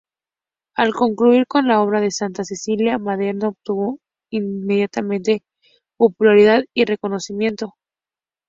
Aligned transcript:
Al 0.75 0.95
concluir 0.95 1.45
con 1.45 1.67
la 1.67 1.79
obra 1.79 2.01
de 2.01 2.09
Santa 2.09 2.43
Cecilia, 2.43 2.97
Maderno 2.97 3.49
obtuvo 3.49 3.99
inmediatamente 4.31 5.43
popularidad 5.95 6.63
y 6.73 6.85
reconocimiento. 6.85 7.75